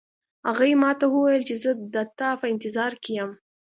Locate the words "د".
1.93-1.95